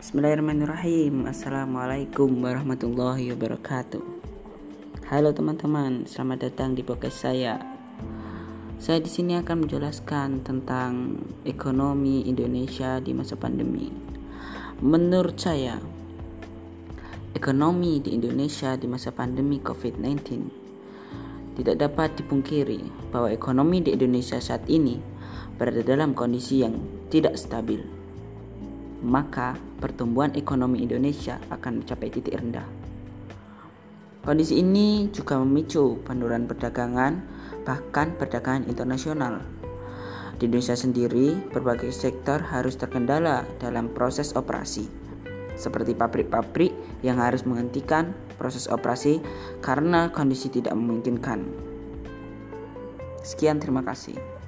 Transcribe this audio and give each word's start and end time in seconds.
Bismillahirrahmanirrahim. 0.00 1.28
Assalamualaikum 1.28 2.40
warahmatullahi 2.40 3.36
wabarakatuh. 3.36 4.00
Halo 5.12 5.28
teman-teman, 5.36 6.08
selamat 6.08 6.48
datang 6.48 6.72
di 6.72 6.80
podcast 6.80 7.28
saya. 7.28 7.60
Saya 8.80 9.04
di 9.04 9.12
sini 9.12 9.36
akan 9.36 9.68
menjelaskan 9.68 10.40
tentang 10.40 11.20
ekonomi 11.44 12.24
Indonesia 12.24 12.96
di 13.04 13.12
masa 13.12 13.36
pandemi. 13.36 13.92
Menurut 14.80 15.36
saya, 15.36 15.76
ekonomi 17.36 18.00
di 18.00 18.16
Indonesia 18.16 18.80
di 18.80 18.88
masa 18.88 19.12
pandemi 19.12 19.60
COVID-19 19.60 20.16
tidak 21.60 21.76
dapat 21.76 22.16
dipungkiri 22.16 23.12
bahwa 23.12 23.28
ekonomi 23.28 23.84
di 23.84 23.92
Indonesia 23.92 24.40
saat 24.40 24.64
ini 24.64 24.96
berada 25.60 25.84
dalam 25.84 26.16
kondisi 26.16 26.64
yang 26.64 26.80
tidak 27.12 27.36
stabil 27.36 27.99
maka 29.00 29.56
pertumbuhan 29.80 30.32
ekonomi 30.36 30.84
Indonesia 30.84 31.40
akan 31.48 31.82
mencapai 31.82 32.08
titik 32.12 32.36
rendah. 32.36 32.64
Kondisi 34.20 34.60
ini 34.60 35.08
juga 35.08 35.40
memicu 35.40 35.96
penurunan 36.04 36.44
perdagangan, 36.44 37.24
bahkan 37.64 38.12
perdagangan 38.20 38.68
internasional. 38.68 39.40
Di 40.36 40.48
Indonesia 40.48 40.76
sendiri, 40.76 41.36
berbagai 41.52 41.92
sektor 41.92 42.40
harus 42.40 42.76
terkendala 42.76 43.48
dalam 43.60 43.88
proses 43.92 44.36
operasi, 44.36 44.88
seperti 45.56 45.96
pabrik-pabrik 45.96 46.72
yang 47.00 47.20
harus 47.20 47.48
menghentikan 47.48 48.12
proses 48.36 48.68
operasi 48.68 49.24
karena 49.64 50.12
kondisi 50.12 50.52
tidak 50.52 50.76
memungkinkan. 50.76 51.44
Sekian, 53.20 53.60
terima 53.60 53.84
kasih. 53.84 54.39